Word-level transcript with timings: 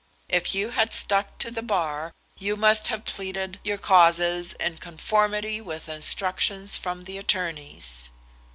If 0.29 0.55
you 0.55 0.71
had 0.71 0.93
stuck 0.93 1.37
to 1.37 1.51
the 1.51 1.61
Bar 1.61 2.11
you 2.35 2.57
must 2.57 2.87
have 2.87 3.05
pleaded 3.05 3.59
your 3.63 3.77
causes 3.77 4.53
in 4.53 4.79
conformity 4.79 5.61
with 5.61 5.87
instructions 5.87 6.75
from 6.75 7.03
the 7.03 7.19
attorneys." 7.19 8.09